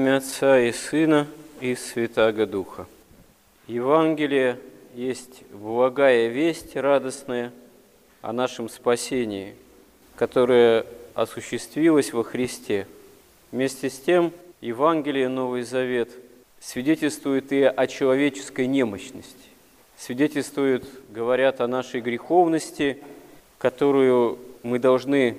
имя 0.00 0.16
Отца 0.16 0.58
и 0.58 0.72
Сына 0.72 1.26
и 1.60 1.74
Святаго 1.74 2.46
Духа. 2.46 2.86
Евангелие 3.66 4.58
есть 4.94 5.42
благая 5.52 6.28
весть 6.28 6.74
радостная 6.74 7.52
о 8.22 8.32
нашем 8.32 8.70
спасении, 8.70 9.54
которое 10.16 10.86
осуществилось 11.12 12.14
во 12.14 12.24
Христе. 12.24 12.86
Вместе 13.52 13.90
с 13.90 14.00
тем, 14.00 14.32
Евангелие 14.62 15.28
Новый 15.28 15.64
Завет 15.64 16.08
свидетельствует 16.60 17.52
и 17.52 17.62
о 17.64 17.86
человеческой 17.86 18.68
немощности, 18.68 19.50
свидетельствует, 19.98 20.86
говорят 21.10 21.60
о 21.60 21.68
нашей 21.68 22.00
греховности, 22.00 23.02
которую 23.58 24.38
мы 24.62 24.78
должны 24.78 25.36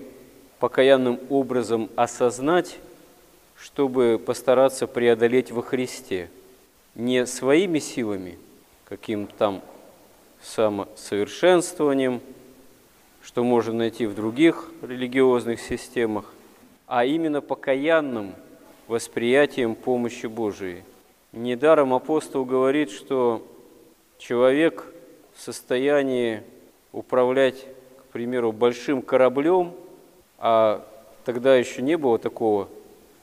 покаянным 0.59 1.19
образом 1.31 1.89
осознать, 1.95 2.77
чтобы 3.61 4.21
постараться 4.23 4.87
преодолеть 4.87 5.51
во 5.51 5.61
Христе. 5.61 6.29
Не 6.95 7.25
своими 7.25 7.79
силами, 7.79 8.37
каким-то 8.85 9.33
там 9.37 9.61
самосовершенствованием, 10.41 12.21
что 13.21 13.43
можно 13.43 13.73
найти 13.73 14.07
в 14.07 14.15
других 14.15 14.71
религиозных 14.81 15.61
системах, 15.61 16.25
а 16.87 17.05
именно 17.05 17.41
покаянным 17.41 18.33
восприятием 18.87 19.75
помощи 19.75 20.25
Божией. 20.25 20.83
Недаром 21.31 21.93
апостол 21.93 22.43
говорит, 22.43 22.89
что 22.89 23.47
человек 24.17 24.85
в 25.35 25.41
состоянии 25.41 26.43
управлять, 26.91 27.65
к 27.99 28.11
примеру, 28.11 28.51
большим 28.51 29.01
кораблем– 29.01 29.73
а 30.43 30.83
тогда 31.23 31.55
еще 31.55 31.83
не 31.83 31.95
было 31.97 32.17
такого 32.17 32.67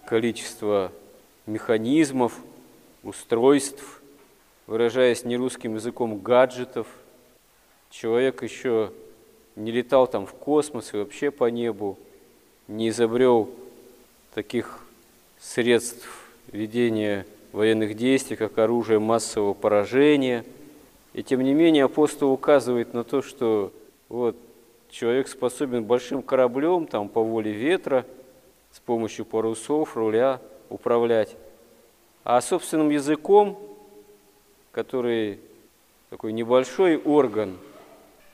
количества 0.08 0.90
механизмов, 1.44 2.32
устройств, 3.02 4.00
выражаясь 4.66 5.24
нерусским 5.24 5.74
языком, 5.74 6.18
гаджетов. 6.20 6.86
Человек 7.90 8.42
еще 8.42 8.90
не 9.54 9.70
летал 9.70 10.06
там 10.06 10.24
в 10.24 10.32
космос 10.32 10.94
и 10.94 10.96
вообще 10.96 11.30
по 11.30 11.50
небу, 11.50 11.98
не 12.68 12.88
изобрел 12.88 13.50
таких 14.32 14.80
средств 15.38 16.08
ведения 16.52 17.26
военных 17.52 17.94
действий, 17.94 18.36
как 18.36 18.56
оружие 18.56 19.00
массового 19.00 19.52
поражения. 19.52 20.42
И 21.12 21.22
тем 21.22 21.42
не 21.42 21.52
менее 21.52 21.84
апостол 21.84 22.32
указывает 22.32 22.94
на 22.94 23.04
то, 23.04 23.20
что 23.20 23.74
вот 24.08 24.36
человек 24.90 25.28
способен 25.28 25.84
большим 25.84 26.22
кораблем, 26.22 26.86
там 26.86 27.10
по 27.10 27.22
воле 27.22 27.52
ветра, 27.52 28.06
с 28.70 28.80
помощью 28.80 29.24
парусов, 29.24 29.96
руля 29.96 30.40
управлять. 30.68 31.36
А 32.24 32.40
собственным 32.40 32.90
языком, 32.90 33.58
который 34.72 35.40
такой 36.10 36.32
небольшой 36.32 36.96
орган, 36.96 37.58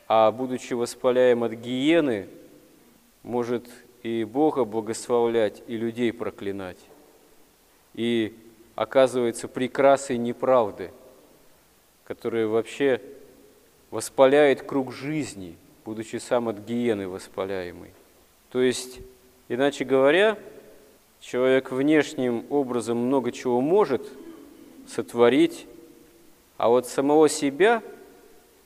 а 0.09 0.31
будучи 0.31 0.75
воспаляем 0.75 1.45
от 1.45 1.53
гиены, 1.53 2.29
может 3.23 3.69
и 4.03 4.25
Бога 4.25 4.65
благословлять, 4.65 5.63
и 5.67 5.77
людей 5.77 6.13
проклинать. 6.13 6.79
И 7.95 8.37
оказывается 8.75 9.49
прекрасой 9.49 10.19
неправды, 10.19 10.91
которая 12.05 12.47
вообще 12.47 13.01
воспаляет 13.91 14.63
круг 14.63 14.93
жизни– 14.93 15.57
будучи 15.85 16.17
сам 16.17 16.49
от 16.49 16.59
гиены 16.61 17.09
воспаляемый. 17.09 17.91
То 18.51 18.61
есть, 18.61 19.01
иначе 19.49 19.85
говоря, 19.85 20.39
человек 21.21 21.71
внешним 21.71 22.45
образом 22.51 22.99
много 22.99 23.33
чего 23.33 23.61
может 23.61 24.07
сотворить, 24.87 25.67
а 26.57 26.69
вот 26.69 26.87
самого 26.87 27.29
себя 27.29 27.83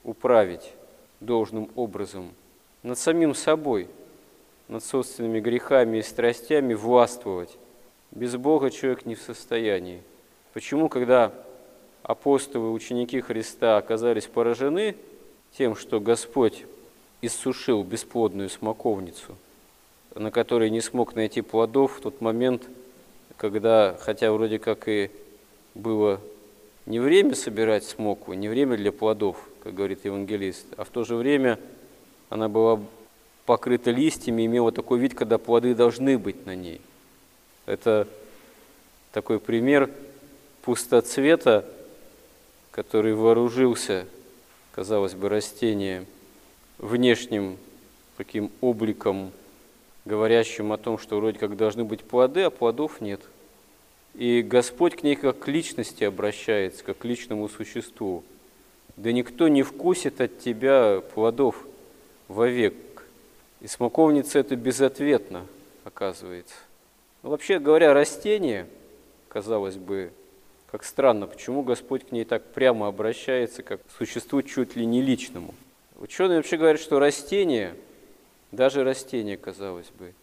управить 0.05 0.73
должным 1.21 1.71
образом 1.75 2.31
над 2.83 2.99
самим 2.99 3.35
собой, 3.35 3.89
над 4.69 4.85
собственными 4.85 5.41
грехами 5.41 5.99
и 5.99 6.03
страстями 6.03 6.75
властвовать. 6.75 7.57
Без 8.11 8.37
Бога 8.37 8.71
человек 8.71 9.07
не 9.07 9.15
в 9.15 9.23
состоянии. 9.23 10.03
Почему, 10.53 10.89
когда 10.89 11.33
апостолы, 12.03 12.73
ученики 12.73 13.21
Христа 13.21 13.77
оказались 13.77 14.27
поражены 14.27 14.97
тем, 15.53 15.77
что 15.77 16.01
Господь 16.01 16.65
иссушил 17.21 17.83
бесплодную 17.83 18.49
смоковницу, 18.49 19.37
на 20.15 20.31
которой 20.31 20.71
не 20.71 20.81
смог 20.81 21.15
найти 21.15 21.43
плодов 21.43 21.99
в 21.99 22.01
тот 22.01 22.21
момент, 22.21 22.69
когда, 23.37 23.97
хотя 24.01 24.33
вроде 24.33 24.59
как 24.59 24.89
и 24.89 25.11
было 25.75 26.21
не 26.87 26.99
время 26.99 27.35
собирать 27.35 27.85
смоку, 27.85 28.33
не 28.33 28.49
время 28.49 28.77
для 28.77 28.93
плодов, 28.93 29.37
как 29.63 29.75
говорит 29.75 30.05
евангелист, 30.05 30.67
а 30.77 30.85
в 30.85 30.89
то 30.89 31.05
же 31.05 31.15
время 31.15 31.59
она 32.31 32.49
была 32.49 32.81
покрыта 33.47 33.91
листьями, 33.91 34.47
имела 34.47 34.73
такой 34.73 34.99
вид, 34.99 35.15
когда 35.15 35.39
плоды 35.39 35.75
должны 35.75 36.19
быть 36.19 36.47
на 36.47 36.55
ней. 36.55 36.81
Это 37.67 38.09
такой 39.13 39.39
пример 39.39 39.91
пустоцвета, 40.63 41.65
который 42.71 43.15
вооружился, 43.15 44.07
казалось 44.73 45.15
бы, 45.15 45.29
растением– 45.29 46.07
внешним 46.79 47.59
таким 48.17 48.51
обликом, 48.61 49.33
говорящим 50.09 50.73
о 50.73 50.79
том, 50.79 50.99
что 50.99 51.17
вроде 51.17 51.39
как 51.39 51.57
должны 51.57 51.85
быть 51.85 52.03
плоды, 52.03 52.43
а 52.43 52.51
плодов 52.51 53.01
нет. 53.01 53.21
И 54.15 54.43
Господь 54.43 54.97
к 54.97 55.03
ней 55.05 55.15
как 55.15 55.39
к 55.39 55.49
личности 55.49 56.03
обращается, 56.03 56.83
как 56.83 56.99
к 56.99 57.05
личному 57.05 57.49
существу. 57.49 58.25
Да 58.97 59.13
никто 59.13 59.47
не 59.47 59.63
вкусит 59.63 60.21
от 60.21 60.41
тебя 60.41 61.01
плодов 61.15 61.65
вовек. 62.27 62.75
И 63.61 63.69
смоковница 63.69 64.41
это 64.41 64.57
безответно 64.57 65.47
оказывается. 65.85 66.57
Но 67.23 67.31
вообще 67.31 67.61
говоря, 67.61 67.93
растение, 67.93 68.67
казалось 69.29 69.77
бы, 69.77 70.11
как 70.71 70.83
странно, 70.85 71.27
почему 71.27 71.63
Господь 71.63 72.09
к 72.09 72.13
ней 72.13 72.25
так 72.25 72.45
прямо 72.53 72.89
обращается, 72.89 73.63
как 73.63 73.81
к 73.87 73.91
существу 73.97 74.43
чуть 74.43 74.75
ли 74.75 74.85
не 74.85 75.03
личному– 75.03 75.55
Ученые 75.99 76.37
вообще 76.37 76.57
говорят, 76.57 76.81
что 76.81 77.01
растения, 77.01 77.75
даже 78.53 78.85
растения, 78.85 79.37
казалось 79.37 79.91
бы, 79.99 80.15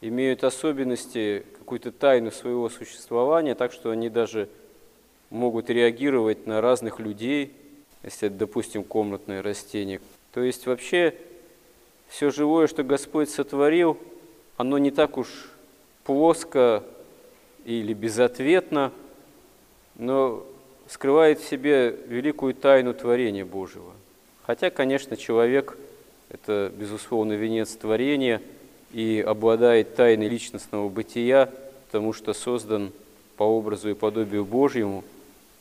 имеют 0.00 0.44
особенности, 0.44 1.44
какую-то 1.58 1.92
тайну 1.92 2.30
своего 2.30 2.68
существования, 2.68 3.54
так 3.54 3.72
что 3.72 3.90
они 3.90 4.08
даже 4.08 4.48
могут 5.30 5.70
реагировать 5.70 6.46
на 6.46 6.60
разных 6.60 7.00
людей, 7.00 7.52
если 8.02 8.28
это, 8.28 8.36
допустим, 8.36 8.84
комнатное 8.84 9.42
растение. 9.42 10.00
То 10.32 10.42
есть 10.42 10.66
вообще 10.66 11.14
все 12.08 12.30
живое, 12.30 12.66
что 12.66 12.84
Господь 12.84 13.30
сотворил, 13.30 13.98
оно 14.56 14.78
не 14.78 14.90
так 14.90 15.16
уж 15.16 15.50
плоско 16.04 16.82
или 17.64 17.94
безответно, 17.94 18.92
но 19.96 20.46
скрывает 20.86 21.40
в 21.40 21.48
себе 21.48 21.96
великую 22.06 22.54
тайну 22.54 22.94
творения 22.94 23.44
Божьего– 23.44 23.92
Хотя, 24.46 24.70
конечно, 24.70 25.16
человек– 25.16 25.76
это, 26.34 26.72
безусловно, 26.76 27.34
венец 27.34 27.70
творения 27.76 28.42
и 28.92 29.24
обладает 29.24 29.94
тайной 29.94 30.28
личностного 30.28 30.88
бытия, 30.88 31.48
потому 31.86 32.12
что 32.12 32.34
создан 32.34 32.92
по 33.36 33.44
образу 33.44 33.90
и 33.90 33.94
подобию 33.94 34.44
Божьему, 34.44 35.04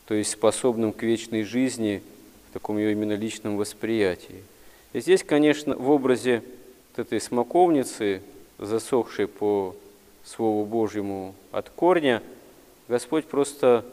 то 0.08 0.16
есть 0.16 0.32
способным 0.32 0.92
к 0.92 1.04
вечной 1.04 1.44
жизни 1.44 2.02
в 2.50 2.54
таком 2.54 2.80
ее 2.80 2.92
именно 2.92 3.14
личном 3.14 3.58
восприятии. 3.58 4.44
И 4.94 5.00
здесь, 5.00 5.24
конечно, 5.24 5.76
в 5.76 5.90
образе 5.90 6.42
вот 6.90 7.06
этой 7.06 7.22
смоковницы, 7.22 8.22
засохшей 8.58 9.28
по 9.28 9.76
Слову 10.26 10.66
Божьему 10.66 11.36
от 11.52 11.70
корня, 11.70 12.24
Господь 12.88 13.26
просто 13.26 13.86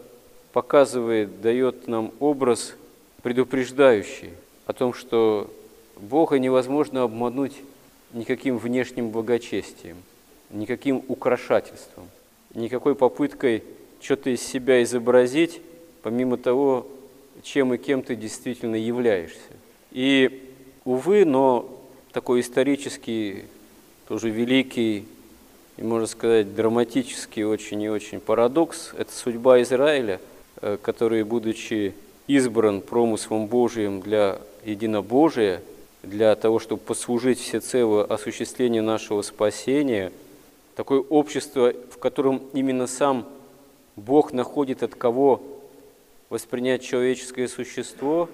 показывает, 0.53 1.43
дает 1.43 1.88
нам 1.88 2.12
образ 2.21 2.75
предупреждающий– 3.23 4.31
о 4.71 4.73
том, 4.73 4.94
что 4.94 5.50
Бога 6.00 6.38
невозможно 6.38 7.02
обмануть 7.02 7.55
никаким 8.12 8.58
внешним 8.58 9.11
благочестием, 9.11 9.97
никаким 10.50 11.02
украшательством, 11.08 12.08
никакой 12.55 12.94
попыткой 12.94 13.62
что-то 14.00 14.31
из 14.31 14.43
себя 14.43 14.82
изобразить, 14.82 15.61
помимо 16.02 16.37
того, 16.37 16.87
чем 17.43 17.75
и 17.75 17.79
кем 17.79 18.02
ты 18.02 18.17
действительно 18.17 18.76
являешься. 18.76 19.38
И, 19.91 20.50
увы, 20.85 21.25
но 21.25 21.69
такой 22.12 22.41
исторический, 22.41 23.44
тоже 24.08 24.31
великий 24.31 25.06
и, 25.76 25.82
можно 25.82 26.06
сказать, 26.06 26.55
драматический 26.55 27.44
очень 27.44 27.81
и 27.82 27.88
очень 27.88 28.20
парадокс– 28.20 28.93
это 28.99 29.12
судьба 29.12 29.62
Израиля, 29.62 30.20
э, 30.61 30.76
который, 30.81 31.23
будучи 31.25 31.94
избран 32.26 32.82
промыслом 32.82 33.47
Божиим 33.47 34.00
для 34.00 34.38
единобожия, 34.64 35.62
для 36.02 36.35
того, 36.35 36.58
чтобы 36.58 36.81
послужить 36.81 37.38
всецело 37.38 38.05
осуществлению 38.05 38.82
нашего 38.82 39.23
спасения, 39.23 40.12
такое 40.75 41.00
общество, 41.00 41.73
в 41.91 41.99
котором 41.99 42.43
именно 42.52 42.87
сам 42.87 43.26
Бог 43.97 44.32
находит 44.32 44.82
от 44.82 44.94
кого 44.94 45.43
воспринять 46.31 46.82
человеческое 46.82 47.49
существо, 47.49 48.29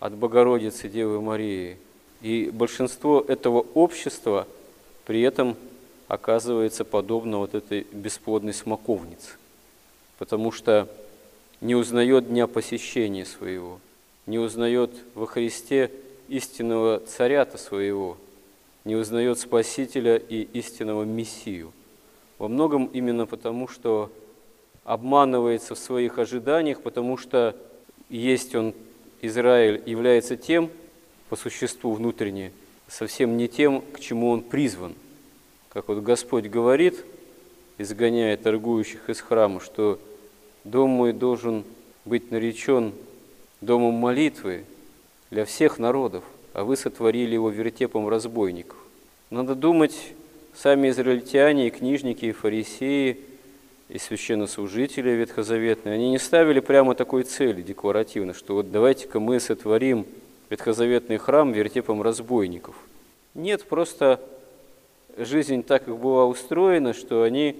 от 0.00 0.14
Богородицы 0.14 0.88
Девы 0.88 1.20
Марии. 1.20 1.76
И 2.22 2.50
большинство 2.52 3.24
этого 3.26 3.66
общества 3.74 4.46
при 5.04 5.22
этом 5.22 5.56
оказывается 6.08 6.84
подобно 6.84 7.38
вот 7.38 7.54
этой 7.54 7.86
бесплодной 7.92 8.54
смоковнице, 8.54 9.32
потому 10.18 10.52
что 10.52 10.88
не 11.60 11.74
узнает 11.74 12.28
дня 12.28 12.46
посещения 12.46 13.24
своего, 13.24 13.80
не 14.26 14.38
узнает 14.38 14.90
во 15.14 15.26
Христе 15.26 15.90
истинного 16.28 17.00
царята 17.00 17.58
своего, 17.58 18.16
не 18.84 18.96
узнает 18.96 19.38
Спасителя 19.38 20.16
и 20.16 20.42
истинного 20.52 21.04
Мессию. 21.04 21.72
Во 22.38 22.48
многом 22.48 22.86
именно 22.86 23.26
потому, 23.26 23.68
что 23.68 24.10
обманывается 24.84 25.74
в 25.74 25.78
своих 25.78 26.18
ожиданиях, 26.18 26.80
потому 26.82 27.16
что 27.16 27.56
есть 28.08 28.54
он, 28.54 28.74
Израиль, 29.22 29.82
является 29.86 30.36
тем, 30.36 30.70
по 31.28 31.36
существу 31.36 31.92
внутренне, 31.92 32.52
совсем 32.86 33.36
не 33.36 33.48
тем, 33.48 33.80
к 33.92 33.98
чему 33.98 34.30
он 34.30 34.42
призван. 34.42 34.94
Как 35.70 35.88
вот 35.88 36.02
Господь 36.02 36.46
говорит, 36.46 37.04
изгоняя 37.78 38.36
торгующих 38.36 39.10
из 39.10 39.20
храма, 39.20 39.60
что 39.60 39.98
дом 40.64 40.90
мой 40.90 41.12
должен 41.12 41.64
быть 42.04 42.30
наречен 42.30 42.92
домом 43.60 43.94
молитвы 43.94 44.64
для 45.36 45.44
всех 45.44 45.78
народов, 45.78 46.24
а 46.54 46.64
вы 46.64 46.78
сотворили 46.78 47.34
его 47.34 47.50
вертепом 47.50 48.08
разбойников. 48.08 48.78
Надо 49.28 49.54
думать, 49.54 49.94
сами 50.54 50.88
израильтяне, 50.88 51.66
и 51.66 51.70
книжники, 51.70 52.24
и 52.24 52.32
фарисеи, 52.32 53.18
и 53.90 53.98
священнослужители 53.98 55.10
ветхозаветные, 55.10 55.96
они 55.96 56.10
не 56.10 56.18
ставили 56.18 56.60
прямо 56.60 56.94
такой 56.94 57.24
цели 57.24 57.60
декларативно, 57.60 58.32
что 58.32 58.54
вот 58.54 58.72
давайте-ка 58.72 59.20
мы 59.20 59.38
сотворим 59.38 60.06
ветхозаветный 60.48 61.18
храм 61.18 61.52
вертепом 61.52 62.00
разбойников. 62.00 62.74
Нет, 63.34 63.62
просто 63.64 64.18
жизнь 65.18 65.62
так 65.62 65.86
их 65.86 65.98
была 65.98 66.24
устроена, 66.24 66.94
что 66.94 67.24
они 67.24 67.56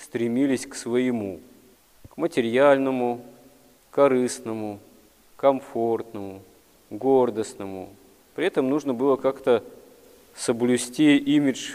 стремились 0.00 0.68
к 0.68 0.76
своему, 0.76 1.40
к 2.10 2.16
материальному, 2.16 3.22
корыстному, 3.90 4.78
комфортному, 5.34 6.42
гордостному. 6.90 7.90
При 8.34 8.46
этом 8.46 8.68
нужно 8.68 8.94
было 8.94 9.16
как-то 9.16 9.62
соблюсти 10.36 11.16
имидж 11.16 11.72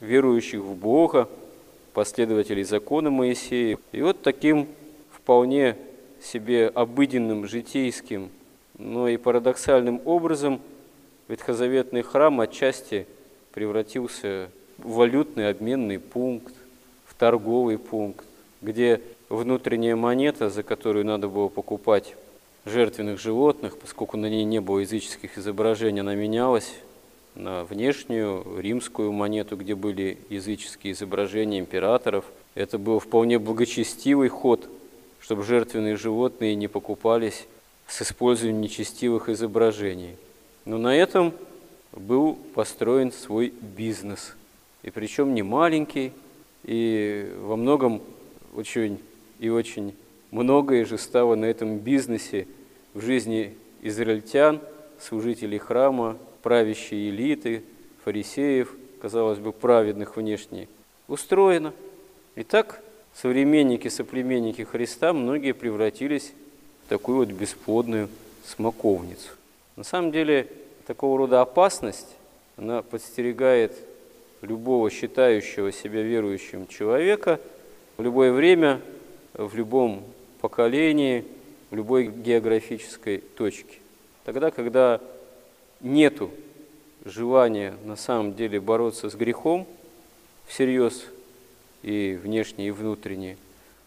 верующих 0.00 0.60
в 0.60 0.74
Бога, 0.74 1.28
последователей 1.94 2.64
закона 2.64 3.10
Моисея. 3.10 3.78
И 3.92 4.02
вот 4.02 4.22
таким 4.22 4.68
вполне 5.10 5.76
себе 6.22 6.68
обыденным, 6.68 7.46
житейским, 7.46 8.30
но 8.78 9.08
и 9.08 9.16
парадоксальным 9.16 10.00
образом 10.04 10.60
ветхозаветный 11.28 12.02
храм 12.02 12.40
отчасти 12.40 13.06
превратился 13.52 14.50
в 14.78 14.94
валютный 14.94 15.48
обменный 15.48 15.98
пункт, 15.98 16.54
в 17.06 17.14
торговый 17.14 17.78
пункт, 17.78 18.24
где 18.60 19.00
внутренняя 19.28 19.96
монета, 19.96 20.50
за 20.50 20.62
которую 20.62 21.06
надо 21.06 21.28
было 21.28 21.48
покупать 21.48 22.14
жертвенных 22.64 23.20
животных, 23.20 23.78
поскольку 23.78 24.16
на 24.16 24.26
ней 24.26 24.44
не 24.44 24.60
было 24.60 24.80
языческих 24.80 25.38
изображений, 25.38 26.00
она 26.00 26.14
менялась 26.14 26.72
на 27.34 27.64
внешнюю 27.64 28.44
римскую 28.58 29.12
монету, 29.12 29.56
где 29.56 29.74
были 29.74 30.18
языческие 30.28 30.92
изображения 30.92 31.58
императоров. 31.58 32.24
Это 32.54 32.78
был 32.78 32.98
вполне 32.98 33.38
благочестивый 33.38 34.28
ход, 34.28 34.68
чтобы 35.20 35.42
жертвенные 35.42 35.96
животные 35.96 36.54
не 36.54 36.68
покупались 36.68 37.46
с 37.86 38.02
использованием 38.02 38.60
нечестивых 38.60 39.28
изображений. 39.28 40.16
Но 40.64 40.78
на 40.78 40.94
этом 40.96 41.32
был 41.92 42.34
построен 42.54 43.12
свой 43.12 43.52
бизнес. 43.60 44.34
И 44.82 44.90
причем 44.90 45.34
не 45.34 45.42
маленький, 45.42 46.12
и 46.64 47.32
во 47.40 47.56
многом 47.56 48.02
очень 48.54 49.00
и 49.38 49.48
очень 49.48 49.94
многое 50.32 50.84
же 50.84 50.98
стало 50.98 51.36
на 51.36 51.44
этом 51.44 51.78
бизнесе 51.78 52.48
в 52.94 53.00
жизни 53.00 53.54
израильтян, 53.82 54.60
служителей 54.98 55.58
храма, 55.58 56.18
правящей 56.42 57.10
элиты, 57.10 57.62
фарисеев, 58.04 58.74
казалось 59.00 59.38
бы, 59.38 59.52
праведных 59.52 60.16
внешне, 60.16 60.68
устроено. 61.06 61.72
И 62.34 62.42
так 62.42 62.82
современники, 63.14 63.88
соплеменники 63.88 64.62
Христа, 64.62 65.12
многие 65.12 65.52
превратились 65.52 66.32
в 66.86 66.88
такую 66.88 67.18
вот 67.18 67.28
бесплодную 67.28 68.08
смоковницу. 68.44 69.30
На 69.76 69.84
самом 69.84 70.10
деле, 70.12 70.48
такого 70.86 71.18
рода 71.18 71.40
опасность, 71.40 72.08
она 72.56 72.82
подстерегает 72.82 73.72
любого 74.40 74.90
считающего 74.90 75.72
себя 75.72 76.02
верующим 76.02 76.66
человека 76.66 77.38
в 77.96 78.02
любое 78.02 78.32
время, 78.32 78.80
в 79.34 79.54
любом 79.56 80.04
поколении, 80.42 81.24
в 81.70 81.74
любой 81.74 82.08
географической 82.08 83.18
точке. 83.18 83.78
Тогда, 84.24 84.50
когда 84.50 85.00
нету 85.80 86.30
желания 87.04 87.74
на 87.84 87.96
самом 87.96 88.34
деле 88.34 88.60
бороться 88.60 89.08
с 89.08 89.14
грехом 89.14 89.66
всерьез 90.46 91.06
и 91.82 92.18
внешне, 92.22 92.68
и 92.68 92.70
внутренне, 92.70 93.38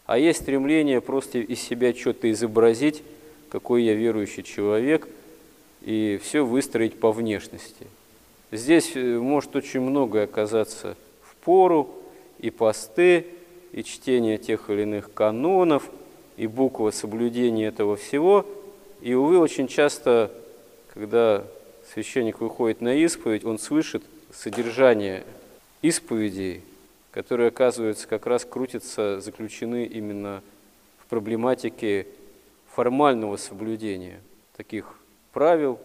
а 0.06 0.18
есть 0.18 0.42
стремление 0.42 1.00
просто 1.00 1.38
из 1.38 1.60
себя 1.60 1.94
что-то 1.94 2.30
изобразить, 2.32 3.04
какой 3.50 3.84
я 3.84 3.94
верующий 3.94 4.42
человек, 4.42 5.08
и 5.82 6.18
все 6.22 6.44
выстроить 6.44 6.98
по 6.98 7.12
внешности. 7.12 7.86
Здесь 8.50 8.96
э, 8.96 9.18
может 9.18 9.54
очень 9.54 9.80
многое 9.80 10.24
оказаться 10.24 10.96
в 11.22 11.36
пору, 11.36 11.88
и 12.38 12.50
посты, 12.50 13.26
и 13.72 13.84
чтение 13.84 14.38
тех 14.38 14.70
или 14.70 14.82
иных 14.82 15.12
канонов, 15.12 15.88
и 16.36 16.46
буква 16.46 16.90
соблюдения 16.90 17.66
этого 17.66 17.96
всего. 17.96 18.46
И, 19.00 19.14
увы, 19.14 19.38
очень 19.38 19.68
часто, 19.68 20.30
когда 20.92 21.44
священник 21.92 22.40
выходит 22.40 22.80
на 22.80 22.94
исповедь, 22.94 23.44
он 23.44 23.58
слышит 23.58 24.02
содержание 24.32 25.24
исповедей, 25.82 26.62
которые, 27.10 27.48
оказывается, 27.48 28.06
как 28.06 28.26
раз 28.26 28.44
крутятся, 28.44 29.20
заключены 29.20 29.84
именно 29.84 30.42
в 30.98 31.06
проблематике 31.06 32.06
формального 32.74 33.36
соблюдения 33.36 34.20
таких 34.56 34.98
правил, 35.32 35.78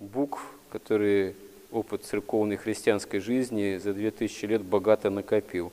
букв, 0.00 0.40
которые 0.70 1.34
опыт 1.70 2.04
церковной 2.04 2.56
христианской 2.56 3.20
жизни 3.20 3.78
за 3.78 3.92
две 3.92 4.10
тысячи 4.10 4.44
лет 4.46 4.62
богато 4.62 5.10
накопил. 5.10 5.72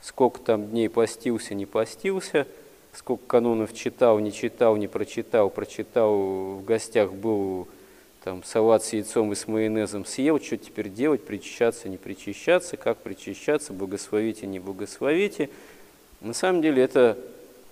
Сколько 0.00 0.40
там 0.40 0.68
дней 0.68 0.88
постился, 0.88 1.54
не 1.54 1.66
постился, 1.66 2.46
сколько 2.92 3.26
канонов 3.26 3.74
читал, 3.74 4.18
не 4.18 4.32
читал, 4.32 4.76
не 4.76 4.86
прочитал, 4.86 5.50
прочитал, 5.50 6.14
в 6.56 6.64
гостях 6.64 7.12
был, 7.12 7.66
там, 8.22 8.44
салат 8.44 8.84
с 8.84 8.92
яйцом 8.92 9.32
и 9.32 9.34
с 9.34 9.48
майонезом 9.48 10.04
съел, 10.04 10.40
что 10.40 10.56
теперь 10.56 10.88
делать, 10.88 11.24
причащаться, 11.24 11.88
не 11.88 11.96
причащаться, 11.96 12.76
как 12.76 12.98
причащаться, 12.98 13.72
благословите, 13.72 14.46
не 14.46 14.60
благословите. 14.60 15.50
На 16.20 16.34
самом 16.34 16.62
деле 16.62 16.82
это, 16.82 17.18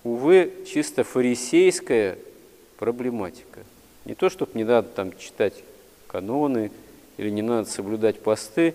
увы, 0.03 0.51
чисто 0.67 1.03
фарисейская 1.03 2.17
проблематика. 2.77 3.59
Не 4.05 4.15
то, 4.15 4.29
чтобы 4.29 4.51
не 4.55 4.63
надо 4.63 4.89
там 4.89 5.17
читать 5.17 5.63
каноны 6.07 6.71
или 7.17 7.29
не 7.29 7.43
надо 7.43 7.69
соблюдать 7.69 8.19
посты, 8.19 8.73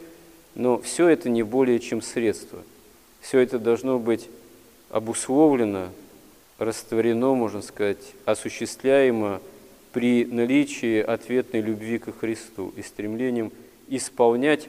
но 0.55 0.79
все 0.79 1.09
это 1.09 1.29
не 1.29 1.43
более 1.43 1.81
чем 1.81 2.01
средство. 2.01 2.63
Все 3.21 3.41
это 3.41 3.59
должно 3.59 3.99
быть 3.99 4.31
обусловлено, 4.89 5.89
растворено, 6.59 7.35
можно 7.35 7.63
сказать, 7.63 8.15
осуществляемо 8.25 9.41
при 9.93 10.25
наличии 10.25 11.01
ответной 11.01 11.61
любви 11.61 11.99
ко 11.99 12.13
Христу 12.13 12.73
и 12.77 12.83
стремлением 12.83 13.53
исполнять 13.89 14.69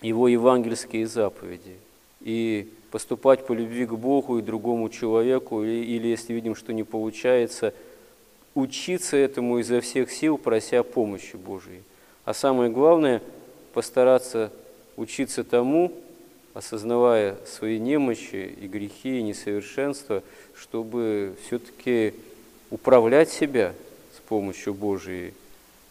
Его 0.00 0.28
евангельские 0.28 1.06
заповеди 1.06 1.76
и 2.20 2.68
поступать 2.90 3.46
по 3.46 3.52
любви 3.52 3.86
к 3.86 3.92
Богу 3.92 4.38
и 4.38 4.42
другому 4.42 4.88
человеку, 4.88 5.62
или, 5.62 5.84
или 5.84 6.08
если 6.08 6.32
видим, 6.32 6.54
что 6.54 6.72
не 6.72 6.84
получается, 6.84 7.74
учиться 8.54 9.16
этому 9.16 9.58
изо 9.58 9.80
всех 9.80 10.12
сил, 10.12 10.38
прося 10.38 10.82
помощи 10.82 11.36
Божией. 11.36 11.82
А 12.24 12.32
самое 12.32 12.70
главное, 12.70 13.20
постараться 13.72 14.52
учиться 14.96 15.44
тому, 15.44 15.92
осознавая 16.54 17.36
свои 17.46 17.78
немощи 17.78 18.54
и 18.60 18.66
грехи, 18.66 19.18
и 19.18 19.22
несовершенства, 19.22 20.22
чтобы 20.54 21.36
все-таки 21.46 22.14
управлять 22.70 23.30
себя– 23.30 23.74
помощью 24.28 24.74
Божией, 24.74 25.34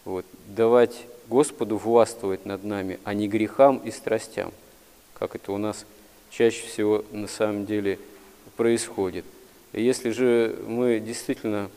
вот, 0.06 0.26
давать 0.48 1.06
Господу 1.28 1.78
властвовать 1.78 2.46
над 2.46 2.64
нами, 2.64 3.00
а 3.04 3.14
не 3.14 3.28
грехам 3.28 3.78
и 3.78 3.92
страстям, 3.92 4.52
как 5.14 5.36
это 5.36 5.52
у 5.52 5.58
нас 5.58 5.86
чаще 6.30 6.66
всего 6.68 7.06
на 7.12 7.28
самом 7.28 7.66
деле 7.66 8.00
происходит. 8.58 9.26
И 9.72 9.82
если 9.82 10.10
же 10.10 10.60
мы 10.68 11.00
действительно, 11.00 11.70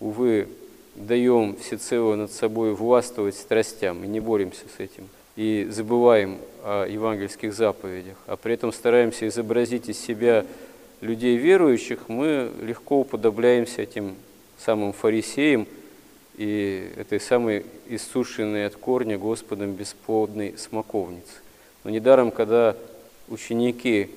увы, 0.00 0.48
даем 0.96 1.56
всецело 1.56 2.16
над 2.16 2.32
собой 2.32 2.74
властвовать 2.74 3.36
страстям 3.36 4.02
и 4.02 4.08
не 4.08 4.20
боремся 4.20 4.64
с 4.76 4.80
этим, 4.80 5.08
и 5.36 5.66
забываем 5.70 6.38
о 6.62 6.86
евангельских 6.86 7.54
заповедях, 7.54 8.16
а 8.26 8.36
при 8.36 8.54
этом 8.54 8.72
стараемся 8.72 9.26
изобразить 9.28 9.88
из 9.88 9.98
себя 9.98 10.44
людей 11.00 11.36
верующих, 11.36 12.08
мы 12.08 12.50
легко 12.60 13.00
уподобляемся 13.00 13.82
этим 13.82 14.16
самым 14.58 14.92
фарисеям 14.92 15.66
и 16.36 16.90
этой 16.96 17.20
самой 17.20 17.64
иссушенной 17.88 18.66
от 18.66 18.76
корня 18.76 19.18
Господом 19.18 19.72
бесплодной 19.72 20.56
смоковницы. 20.58 21.32
Но 21.84 21.90
недаром, 21.90 22.30
когда 22.30 22.76
ученики 23.28 24.10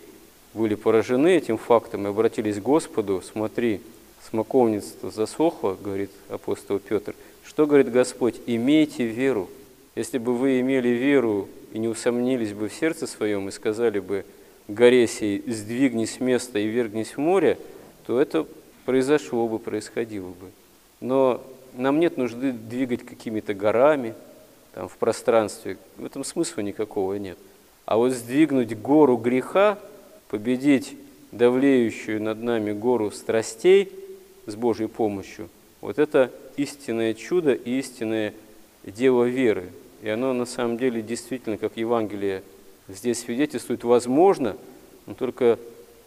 были 0.54 0.76
поражены 0.76 1.38
этим 1.38 1.58
фактом 1.58 2.06
и 2.06 2.10
обратились 2.10 2.58
к 2.58 2.62
Господу, 2.64 3.22
смотри, 3.22 3.82
смоковница 4.30 5.10
засохла, 5.10 5.78
говорит 5.82 6.12
апостол 6.30 6.80
Петр. 6.80 7.16
Что 7.46 7.66
говорит 7.66 7.92
Господь? 7.92 8.36
Имейте 8.46 9.06
веру. 9.06 9.50
Если 9.96 10.18
бы 10.18 10.36
вы 10.36 10.60
имели 10.60 10.90
веру 10.90 11.48
и 11.72 11.78
не 11.78 11.88
усомнились 11.88 12.54
бы 12.54 12.68
в 12.68 12.74
сердце 12.74 13.06
своем 13.06 13.48
и 13.48 13.52
сказали 13.52 14.00
бы, 14.00 14.26
горе 14.68 15.08
сей, 15.08 15.44
сдвигнись 15.46 16.16
с 16.16 16.20
места 16.20 16.58
и 16.58 16.68
вергнись 16.68 17.16
в 17.16 17.18
море, 17.20 17.58
то 18.06 18.20
это 18.20 18.48
произошло 18.86 19.48
бы, 19.48 19.60
происходило 19.60 20.30
бы. 20.30 20.52
Но 21.00 21.44
нам 21.74 22.00
нет 22.00 22.18
нужды 22.18 22.52
двигать 22.52 23.06
какими-то 23.06 23.54
горами 23.54 24.16
там, 24.74 24.88
в 24.88 24.98
пространстве. 24.98 25.78
В 25.98 26.06
этом 26.06 26.24
смысла 26.24 26.62
никакого 26.62 27.16
нет. 27.16 27.38
А 27.86 27.98
вот 27.98 28.14
сдвигнуть 28.14 28.78
гору 28.78 29.18
греха, 29.18 29.78
победить 30.30 30.98
давлеющую 31.32 32.22
над 32.22 32.42
нами 32.42 32.72
гору 32.72 33.12
страстей 33.12 33.92
с 34.46 34.56
Божьей 34.56 34.88
помощью, 34.88 35.50
вот 35.82 36.00
это 36.00 36.32
истинное 36.58 37.14
чудо 37.14 37.54
и 37.54 37.80
истинное 37.80 38.34
дело 38.84 39.26
веры. 39.26 39.70
И 40.04 40.10
оно 40.10 40.34
на 40.34 40.46
самом 40.46 40.78
деле 40.78 41.02
действительно, 41.02 41.58
как 41.58 41.78
Евангелие 41.78 42.44
здесь 42.90 43.22
свидетельствует, 43.22 43.86
возможно, 43.86 44.58
но 45.06 45.14
только 45.14 45.58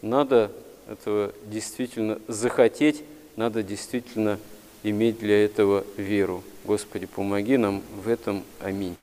надо 0.03 0.53
этого 0.87 1.33
действительно 1.47 2.19
захотеть, 2.29 3.03
надо 3.37 3.63
действительно 3.63 4.39
иметь 4.83 5.19
для 5.19 5.43
этого 5.43 5.83
веру. 5.97 6.45
Господи, 6.67 7.07
помоги 7.07 7.57
нам 7.57 7.83
в 8.05 8.09
этом. 8.09 8.43
Аминь. 8.61 8.97